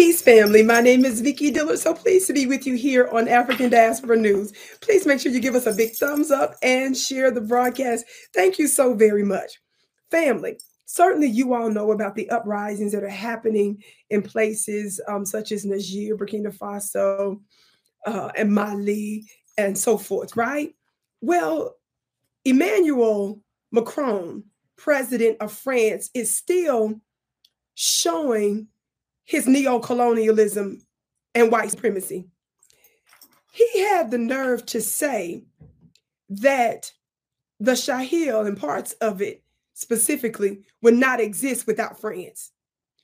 Peace, 0.00 0.22
family. 0.22 0.62
My 0.62 0.80
name 0.80 1.04
is 1.04 1.20
Vicki 1.20 1.50
Dillard. 1.50 1.78
So 1.78 1.92
pleased 1.92 2.26
to 2.28 2.32
be 2.32 2.46
with 2.46 2.66
you 2.66 2.74
here 2.74 3.08
on 3.08 3.28
African 3.28 3.68
Diaspora 3.68 4.16
News. 4.16 4.50
Please 4.80 5.04
make 5.04 5.20
sure 5.20 5.30
you 5.30 5.40
give 5.40 5.54
us 5.54 5.66
a 5.66 5.74
big 5.74 5.92
thumbs 5.92 6.30
up 6.30 6.54
and 6.62 6.96
share 6.96 7.30
the 7.30 7.42
broadcast. 7.42 8.06
Thank 8.32 8.58
you 8.58 8.66
so 8.66 8.94
very 8.94 9.24
much. 9.24 9.60
Family, 10.10 10.58
certainly 10.86 11.26
you 11.26 11.52
all 11.52 11.68
know 11.68 11.92
about 11.92 12.14
the 12.14 12.30
uprisings 12.30 12.92
that 12.92 13.04
are 13.04 13.10
happening 13.10 13.82
in 14.08 14.22
places 14.22 15.02
um, 15.06 15.26
such 15.26 15.52
as 15.52 15.66
Niger, 15.66 16.16
Burkina 16.16 16.56
Faso, 16.56 17.38
uh, 18.06 18.32
and 18.34 18.54
Mali, 18.54 19.26
and 19.58 19.76
so 19.76 19.98
forth, 19.98 20.34
right? 20.34 20.74
Well, 21.20 21.74
Emmanuel 22.46 23.42
Macron, 23.70 24.44
president 24.78 25.36
of 25.42 25.52
France, 25.52 26.08
is 26.14 26.34
still 26.34 27.02
showing 27.74 28.68
his 29.30 29.46
neo-colonialism 29.46 30.84
and 31.36 31.52
white 31.52 31.70
supremacy. 31.70 32.26
He 33.52 33.80
had 33.84 34.10
the 34.10 34.18
nerve 34.18 34.66
to 34.66 34.80
say 34.80 35.44
that 36.28 36.90
the 37.60 37.76
Sahel 37.76 38.44
and 38.44 38.58
parts 38.58 38.90
of 38.94 39.22
it 39.22 39.44
specifically 39.74 40.64
would 40.82 40.94
not 40.94 41.20
exist 41.20 41.68
without 41.68 42.00
France. 42.00 42.50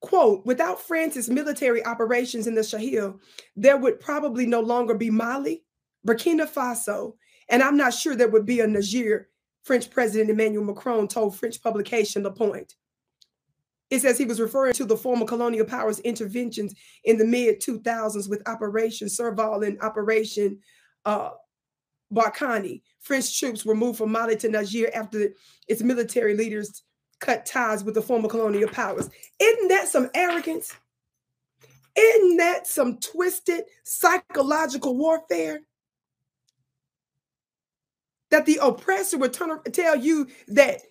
Quote, 0.00 0.44
without 0.44 0.82
France's 0.82 1.30
military 1.30 1.84
operations 1.86 2.48
in 2.48 2.56
the 2.56 2.64
Sahel, 2.64 3.20
there 3.54 3.76
would 3.76 4.00
probably 4.00 4.44
no 4.44 4.60
longer 4.60 4.94
be 4.94 5.10
Mali, 5.10 5.62
Burkina 6.04 6.52
Faso, 6.52 7.12
and 7.48 7.62
I'm 7.62 7.76
not 7.76 7.94
sure 7.94 8.16
there 8.16 8.26
would 8.26 8.44
be 8.44 8.58
a 8.58 8.66
Niger, 8.66 9.28
French 9.62 9.88
President 9.88 10.30
Emmanuel 10.30 10.64
Macron 10.64 11.06
told 11.06 11.36
French 11.36 11.62
publication 11.62 12.24
Le 12.24 12.32
Point. 12.32 12.74
It 13.90 14.00
says 14.00 14.18
he 14.18 14.24
was 14.26 14.40
referring 14.40 14.74
to 14.74 14.84
the 14.84 14.96
former 14.96 15.24
colonial 15.24 15.64
powers' 15.64 16.00
interventions 16.00 16.74
in 17.04 17.16
the 17.16 17.24
mid 17.24 17.60
2000s 17.60 18.28
with 18.28 18.46
Operation 18.46 19.08
Serval 19.08 19.62
and 19.62 19.80
Operation 19.80 20.58
uh. 21.04 21.30
French 23.00 23.38
troops 23.38 23.64
were 23.64 23.74
moved 23.74 23.98
from 23.98 24.12
Mali 24.12 24.36
to 24.36 24.48
Niger 24.48 24.90
after 24.94 25.28
its 25.66 25.82
military 25.82 26.34
leaders 26.34 26.82
cut 27.20 27.44
ties 27.44 27.84
with 27.84 27.94
the 27.94 28.02
former 28.02 28.28
colonial 28.28 28.68
powers. 28.68 29.10
Isn't 29.38 29.68
that 29.68 29.88
some 29.88 30.10
arrogance? 30.14 30.74
Isn't 31.96 32.36
that 32.36 32.66
some 32.66 32.98
twisted 32.98 33.64
psychological 33.84 34.96
warfare? 34.96 35.60
That 38.30 38.46
the 38.46 38.60
oppressor 38.62 39.18
would 39.18 39.32
turn 39.32 39.60
tell 39.72 39.96
you 39.96 40.28
that 40.48 40.82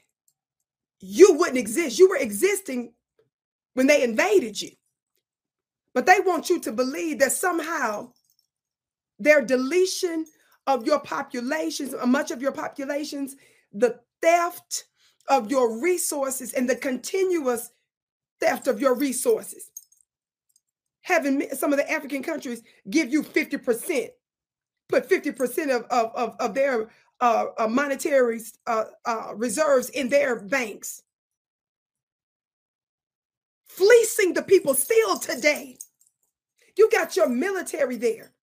you 1.00 1.34
wouldn't 1.34 1.58
exist. 1.58 2.00
You 2.00 2.10
were 2.10 2.18
existing 2.18 2.94
when 3.74 3.88
they 3.88 4.04
invaded 4.04 4.60
you. 4.62 4.72
But 5.94 6.06
they 6.06 6.20
want 6.20 6.50
you 6.50 6.60
to 6.62 6.72
believe 6.72 7.20
that 7.20 7.32
somehow 7.32 8.12
their 9.20 9.42
deletion 9.42 10.26
of 10.68 10.86
your 10.86 11.00
populations, 11.00 11.94
uh, 11.94 12.06
much 12.06 12.32
of 12.32 12.42
your 12.42 12.52
populations, 12.52 13.36
the 13.74 14.00
theft 14.22 14.86
of 15.30 15.50
your 15.50 15.80
resources 15.82 16.54
and 16.54 16.70
the 16.70 16.76
continuous 16.76 17.72
theft 18.40 18.68
of 18.68 18.80
your 18.80 18.96
resources. 18.96 19.72
Having 21.02 21.50
some 21.52 21.72
of 21.72 21.78
the 21.78 21.90
African 21.90 22.22
countries 22.22 22.62
give 22.90 23.12
you 23.12 23.24
50%, 23.24 24.10
put 24.90 25.10
50% 25.10 25.76
of, 25.76 25.84
of, 25.84 26.12
of, 26.16 26.36
of 26.40 26.54
their 26.54 26.90
uh, 27.20 27.46
uh, 27.58 27.68
monetary 27.68 28.42
uh, 28.66 28.86
uh, 29.06 29.34
reserves 29.36 29.90
in 29.90 30.10
their 30.10 30.40
banks, 30.40 31.02
fleecing 33.68 34.34
the 34.34 34.44
people 34.44 34.74
still 34.74 35.18
today. 35.18 35.78
You 36.78 36.90
got 36.92 37.16
your 37.16 37.30
military 37.30 37.98
there. 37.98 38.34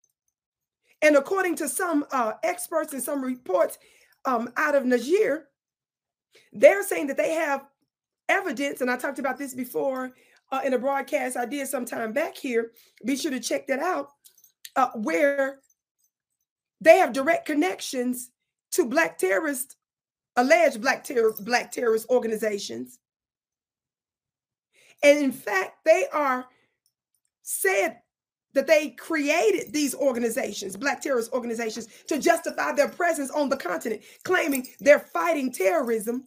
And 1.02 1.16
according 1.16 1.56
to 1.56 1.68
some 1.68 2.04
uh, 2.10 2.32
experts 2.42 2.92
and 2.92 3.02
some 3.02 3.22
reports 3.22 3.78
um, 4.24 4.52
out 4.56 4.74
of 4.74 4.84
Niger, 4.86 5.48
they're 6.52 6.82
saying 6.82 7.08
that 7.08 7.16
they 7.16 7.34
have 7.34 7.64
evidence, 8.28 8.80
and 8.80 8.90
I 8.90 8.96
talked 8.96 9.18
about 9.18 9.38
this 9.38 9.54
before 9.54 10.12
uh, 10.50 10.60
in 10.64 10.72
a 10.72 10.78
broadcast 10.78 11.36
I 11.36 11.46
did 11.46 11.68
some 11.68 11.84
time 11.84 12.12
back 12.12 12.36
here. 12.36 12.72
Be 13.04 13.16
sure 13.16 13.30
to 13.30 13.40
check 13.40 13.66
that 13.68 13.80
out, 13.80 14.08
where 14.94 15.60
they 16.80 16.98
have 16.98 17.12
direct 17.12 17.46
connections 17.46 18.30
to 18.74 18.86
black 18.86 19.18
terrorist, 19.18 19.76
alleged 20.36 20.80
black 20.80 21.04
terror, 21.04 21.32
black 21.40 21.72
terrorist 21.72 22.08
organizations. 22.10 22.98
And 25.02 25.18
in 25.18 25.32
fact, 25.32 25.84
they 25.84 26.06
are 26.12 26.46
said 27.42 27.98
that 28.54 28.66
they 28.66 28.90
created 28.90 29.72
these 29.72 29.94
organizations, 29.94 30.76
black 30.76 31.02
terrorist 31.02 31.32
organizations, 31.32 31.88
to 32.08 32.18
justify 32.18 32.72
their 32.72 32.88
presence 32.88 33.30
on 33.30 33.48
the 33.48 33.56
continent, 33.56 34.02
claiming 34.24 34.66
they're 34.80 35.00
fighting 35.00 35.52
terrorism. 35.52 36.24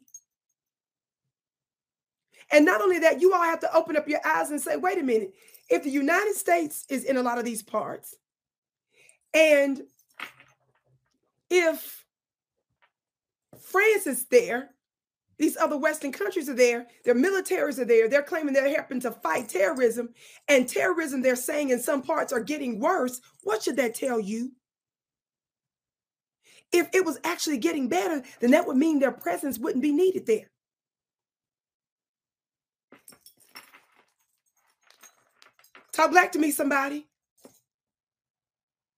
And 2.51 2.65
not 2.65 2.81
only 2.81 2.99
that, 2.99 3.21
you 3.21 3.33
all 3.33 3.43
have 3.43 3.59
to 3.61 3.75
open 3.75 3.97
up 3.97 4.07
your 4.07 4.25
eyes 4.25 4.51
and 4.51 4.61
say, 4.61 4.77
wait 4.77 4.97
a 4.97 5.03
minute, 5.03 5.33
if 5.69 5.83
the 5.83 5.89
United 5.89 6.35
States 6.35 6.85
is 6.89 7.03
in 7.03 7.17
a 7.17 7.23
lot 7.23 7.39
of 7.39 7.45
these 7.45 7.63
parts, 7.63 8.15
and 9.33 9.81
if 11.49 12.05
France 13.71 14.07
is 14.07 14.25
there. 14.25 14.69
These 15.37 15.57
other 15.57 15.77
Western 15.77 16.11
countries 16.11 16.49
are 16.49 16.55
there. 16.55 16.87
Their 17.03 17.13
militaries 17.13 17.77
are 17.79 17.85
there. 17.85 18.07
They're 18.07 18.23
claiming 18.23 18.53
they're 18.53 18.73
helping 18.73 19.01
to 19.01 19.11
fight 19.11 19.49
terrorism. 19.49 20.09
And 20.47 20.67
terrorism, 20.67 21.21
they're 21.21 21.35
saying 21.35 21.69
in 21.69 21.79
some 21.79 22.01
parts, 22.01 22.31
are 22.33 22.39
getting 22.39 22.79
worse. 22.79 23.21
What 23.43 23.61
should 23.61 23.75
that 23.75 23.93
tell 23.93 24.19
you? 24.19 24.53
If 26.71 26.89
it 26.93 27.05
was 27.05 27.19
actually 27.23 27.59
getting 27.59 27.87
better, 27.87 28.23
then 28.39 28.51
that 28.51 28.65
would 28.65 28.77
mean 28.77 28.99
their 28.99 29.11
presence 29.11 29.59
wouldn't 29.59 29.83
be 29.83 29.91
needed 29.91 30.25
there. 30.25 30.49
Talk 35.91 36.11
black 36.11 36.31
to 36.31 36.39
me, 36.39 36.51
somebody. 36.51 37.05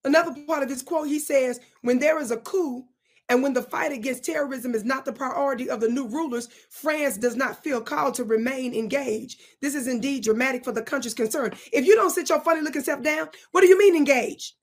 Another 0.03 0.34
part 0.47 0.63
of 0.63 0.69
this 0.69 0.81
quote, 0.81 1.07
he 1.07 1.19
says, 1.19 1.59
when 1.81 2.00
there 2.00 2.19
is 2.19 2.31
a 2.31 2.38
coup, 2.38 2.86
and 3.29 3.44
when 3.44 3.53
the 3.53 3.62
fight 3.62 3.91
against 3.91 4.25
terrorism 4.25 4.73
is 4.73 4.84
not 4.84 5.06
the 5.06 5.13
priority 5.13 5.69
of 5.69 5.79
the 5.79 5.88
new 5.88 6.07
rulers, 6.07 6.50
France 6.69 7.16
does 7.17 7.35
not 7.35 7.63
feel 7.63 7.79
called 7.79 8.16
to 8.16 8.23
remain 8.23 8.73
engaged. 8.73 9.40
This 9.62 9.75
is 9.75 9.88
indeed 9.88 10.23
dramatic 10.23 10.66
for 10.66 10.72
the 10.72 10.81
country's 10.81 11.13
concern. 11.13 11.53
If 11.72 11.85
you 11.85 11.95
don't 11.95 12.09
sit 12.09 12.29
your 12.29 12.41
funny 12.41 12.62
looking 12.62 12.81
self 12.81 13.03
down, 13.03 13.29
what 13.51 13.62
do 13.62 13.68
you 13.68 13.78
mean 13.78 13.95
engaged? 13.95 14.56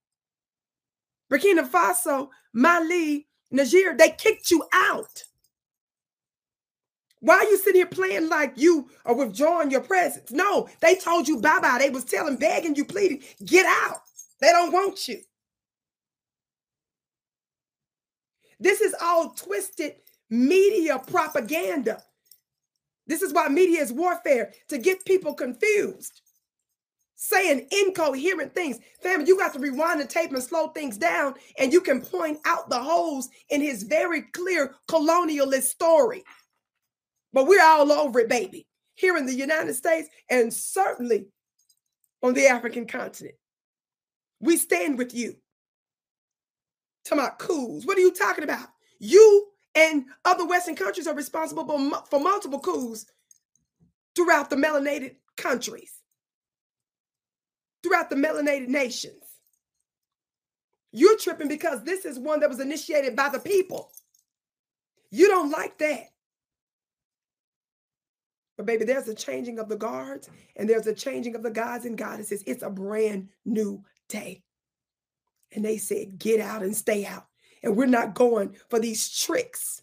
Burkina 1.31 1.69
Faso, 1.69 2.29
Mali, 2.53 3.27
Niger, 3.51 3.97
they 3.97 4.11
kicked 4.11 4.51
you 4.51 4.65
out. 4.73 5.25
Why 7.21 7.37
are 7.37 7.45
you 7.45 7.57
sitting 7.57 7.81
here 7.81 7.87
playing 7.87 8.29
like 8.29 8.53
you 8.57 8.89
are 9.05 9.15
withdrawing 9.15 9.71
your 9.71 9.81
presence? 9.81 10.31
No, 10.31 10.69
they 10.81 10.97
told 10.97 11.27
you 11.27 11.41
bye 11.41 11.59
bye. 11.61 11.79
They 11.79 11.91
was 11.91 12.05
telling, 12.05 12.37
begging 12.37 12.77
you, 12.77 12.85
pleading, 12.85 13.23
get 13.45 13.67
out. 13.67 14.01
They 14.41 14.49
don't 14.49 14.73
want 14.73 15.09
you. 15.09 15.21
This 18.59 18.81
is 18.81 18.95
all 19.01 19.31
twisted 19.31 19.97
media 20.31 20.99
propaganda. 21.07 22.03
This 23.07 23.23
is 23.23 23.33
why 23.33 23.49
media 23.49 23.81
is 23.83 23.93
warfare 23.93 24.53
to 24.69 24.79
get 24.79 25.05
people 25.05 25.35
confused, 25.35 26.23
saying 27.15 27.69
incoherent 27.71 28.55
things. 28.55 28.79
Family, 29.03 29.29
you 29.29 29.39
got 29.39 29.53
to 29.53 29.61
rewind 29.61 30.01
the 30.01 30.07
tape 30.07 30.33
and 30.33 30.43
slow 30.43 30.69
things 30.69 30.99
down, 30.99 31.35
and 31.59 31.73
you 31.73 31.81
can 31.81 32.01
point 32.01 32.39
out 32.45 32.69
the 32.69 32.83
holes 32.83 33.29
in 33.51 33.61
his 33.61 33.85
very 33.85 34.23
clear 34.33 34.75
colonialist 34.89 35.65
story. 35.65 36.25
But 37.33 37.47
we're 37.47 37.63
all 37.63 37.93
over 37.93 38.21
it, 38.21 38.29
baby, 38.29 38.67
here 38.95 39.17
in 39.17 39.27
the 39.27 39.35
United 39.35 39.75
States 39.75 40.09
and 40.31 40.53
certainly 40.53 41.27
on 42.23 42.35
the 42.35 42.47
African 42.47 42.87
continent. 42.87 43.37
We 44.41 44.57
stand 44.57 44.99
with 44.99 45.15
you. 45.15 45.37
Talking 47.07 47.25
about 47.25 47.39
coups. 47.39 47.87
What 47.87 47.97
are 47.97 48.01
you 48.01 48.13
talking 48.13 48.43
about? 48.43 48.69
You 48.99 49.47
and 49.77 50.07
other 50.25 50.47
Western 50.47 50.75
countries 50.75 51.07
are 51.07 51.15
responsible 51.15 51.65
for 52.11 52.19
multiple 52.19 52.59
coups 52.59 53.07
throughout 54.17 54.51
the 54.51 54.57
melanated 54.57 55.15
countries, 55.37 55.93
throughout 57.83 58.11
the 58.11 58.17
melanated 58.17 58.69
nations. 58.69 59.23
You're 60.91 61.19
tripping 61.19 61.49
because 61.49 61.85
this 61.85 62.05
is 62.05 62.19
one 62.19 62.41
that 62.41 62.49
was 62.49 62.59
initiated 62.59 63.15
by 63.15 63.29
the 63.29 63.39
people. 63.39 63.93
You 65.11 65.29
don't 65.29 65.51
like 65.51 65.79
that. 65.79 66.07
But 68.57 68.67
baby, 68.67 68.85
there's 68.87 69.07
a 69.07 69.15
changing 69.15 69.59
of 69.59 69.69
the 69.69 69.77
guards 69.77 70.29
and 70.57 70.69
there's 70.69 70.87
a 70.87 70.95
changing 70.95 71.37
of 71.37 71.43
the 71.43 71.51
gods 71.51 71.85
and 71.85 71.97
goddesses. 71.99 72.43
It's 72.47 72.63
a 72.63 72.71
brand 72.71 73.29
new 73.45 73.85
day. 74.09 74.43
And 75.57 75.65
they 75.65 75.79
said, 75.79 76.19
get 76.19 76.41
out 76.41 76.63
and 76.63 76.77
stay 76.77 77.05
out. 77.05 77.27
And 77.63 77.77
we're 77.77 77.87
not 77.87 78.15
going 78.15 78.55
for 78.69 78.79
these 78.79 79.19
tricks 79.19 79.83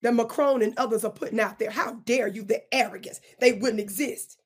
that 0.00 0.14
Macron 0.14 0.62
and 0.62 0.78
others 0.78 1.04
are 1.04 1.10
putting 1.10 1.40
out 1.40 1.58
there. 1.58 1.70
How 1.70 1.94
dare 2.04 2.28
you, 2.28 2.44
the 2.44 2.62
arrogance? 2.72 3.20
They 3.40 3.52
wouldn't 3.52 3.80
exist. 3.80 4.40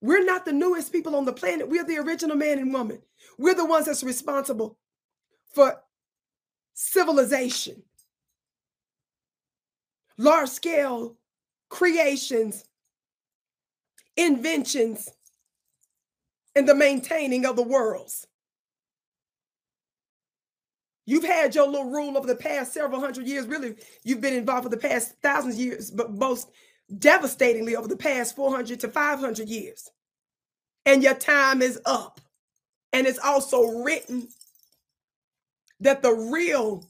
We're 0.00 0.24
not 0.24 0.44
the 0.44 0.52
newest 0.52 0.92
people 0.92 1.16
on 1.16 1.24
the 1.24 1.32
planet. 1.32 1.68
We're 1.68 1.84
the 1.84 1.98
original 1.98 2.36
man 2.36 2.58
and 2.58 2.72
woman. 2.72 3.00
We're 3.38 3.54
the 3.54 3.64
ones 3.64 3.86
that's 3.86 4.04
responsible 4.04 4.78
for 5.54 5.82
civilization, 6.74 7.82
large 10.18 10.50
scale 10.50 11.16
creations, 11.70 12.64
inventions, 14.16 15.08
and 16.54 16.68
the 16.68 16.74
maintaining 16.74 17.44
of 17.46 17.56
the 17.56 17.62
worlds. 17.62 18.26
You've 21.08 21.24
had 21.24 21.54
your 21.54 21.66
little 21.66 21.88
rule 21.88 22.18
over 22.18 22.26
the 22.26 22.36
past 22.36 22.74
several 22.74 23.00
hundred 23.00 23.26
years. 23.26 23.46
Really, 23.46 23.76
you've 24.04 24.20
been 24.20 24.34
involved 24.34 24.64
for 24.64 24.68
the 24.68 24.76
past 24.76 25.14
thousands 25.22 25.54
of 25.54 25.60
years, 25.60 25.90
but 25.90 26.12
most 26.12 26.50
devastatingly 26.98 27.76
over 27.76 27.88
the 27.88 27.96
past 27.96 28.36
400 28.36 28.78
to 28.80 28.88
500 28.88 29.48
years. 29.48 29.90
And 30.84 31.02
your 31.02 31.14
time 31.14 31.62
is 31.62 31.80
up. 31.86 32.20
And 32.92 33.06
it's 33.06 33.18
also 33.20 33.82
written 33.82 34.28
that 35.80 36.02
the 36.02 36.12
real 36.12 36.84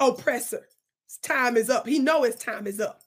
oppressor 0.00 0.66
time 1.22 1.56
is 1.56 1.70
up. 1.70 1.86
He 1.86 1.98
know 1.98 2.24
his 2.24 2.36
time 2.36 2.66
is 2.66 2.78
up. 2.78 3.00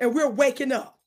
And 0.00 0.14
we're 0.14 0.30
waking 0.30 0.72
up. 0.72 0.99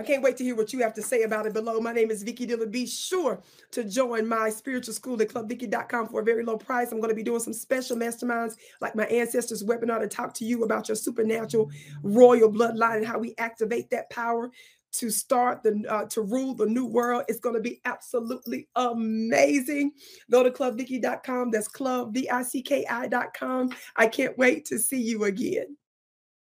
I 0.00 0.02
can't 0.02 0.22
wait 0.22 0.38
to 0.38 0.44
hear 0.44 0.56
what 0.56 0.72
you 0.72 0.78
have 0.78 0.94
to 0.94 1.02
say 1.02 1.24
about 1.24 1.44
it 1.44 1.52
below. 1.52 1.78
My 1.78 1.92
name 1.92 2.10
is 2.10 2.22
Vicki 2.22 2.46
Dillard. 2.46 2.72
Be 2.72 2.86
sure 2.86 3.42
to 3.72 3.84
join 3.84 4.26
my 4.26 4.48
spiritual 4.48 4.94
school 4.94 5.20
at 5.20 5.28
clubvicki.com 5.28 6.08
for 6.08 6.22
a 6.22 6.24
very 6.24 6.42
low 6.42 6.56
price. 6.56 6.90
I'm 6.90 7.00
going 7.00 7.10
to 7.10 7.14
be 7.14 7.22
doing 7.22 7.40
some 7.40 7.52
special 7.52 7.98
masterminds 7.98 8.56
like 8.80 8.96
my 8.96 9.04
ancestors 9.04 9.62
webinar 9.62 10.00
to 10.00 10.08
talk 10.08 10.32
to 10.36 10.46
you 10.46 10.64
about 10.64 10.88
your 10.88 10.94
supernatural 10.94 11.70
royal 12.02 12.50
bloodline 12.50 12.96
and 12.96 13.06
how 13.06 13.18
we 13.18 13.34
activate 13.36 13.90
that 13.90 14.08
power 14.08 14.50
to 14.92 15.10
start 15.10 15.62
the 15.62 15.84
uh, 15.86 16.06
to 16.06 16.22
rule 16.22 16.54
the 16.54 16.64
new 16.64 16.86
world. 16.86 17.24
It's 17.28 17.38
going 17.38 17.56
to 17.56 17.60
be 17.60 17.82
absolutely 17.84 18.68
amazing. 18.76 19.92
Go 20.30 20.42
to 20.42 20.50
clubvicki.com. 20.50 21.50
That's 21.50 21.68
club 21.68 22.14
v 22.14 22.26
i 22.30 22.42
c 22.42 22.62
k 22.62 22.86
i.com. 22.88 23.68
I 23.96 24.06
can't 24.06 24.38
wait 24.38 24.64
to 24.64 24.78
see 24.78 25.02
you 25.02 25.24
again. 25.24 25.76